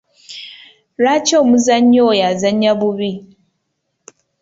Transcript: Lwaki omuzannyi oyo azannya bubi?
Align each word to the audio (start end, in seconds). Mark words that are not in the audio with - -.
Lwaki 1.01 1.33
omuzannyi 1.41 1.99
oyo 2.09 2.23
azannya 2.31 2.71
bubi? 2.79 3.11